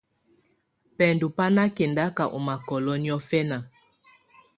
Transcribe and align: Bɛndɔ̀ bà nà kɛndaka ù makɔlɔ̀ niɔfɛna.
Bɛndɔ̀ 0.97 1.31
bà 1.35 1.45
nà 1.55 1.63
kɛndaka 1.75 2.23
ù 2.35 2.39
makɔlɔ̀ 2.45 2.95
niɔfɛna. 3.03 3.57